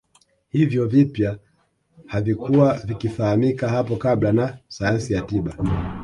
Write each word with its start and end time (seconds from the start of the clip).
Hivyo 0.49 0.87
vipya 0.87 1.37
havikuwa 2.05 2.77
vikifahamika 2.85 3.69
hapo 3.69 3.95
kabla 3.95 4.31
na 4.33 4.57
sayansi 4.67 5.13
ya 5.13 5.21
tiba 5.21 5.55